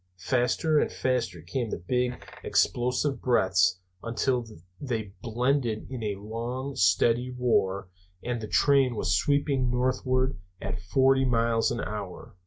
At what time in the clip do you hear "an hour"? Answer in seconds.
11.69-12.35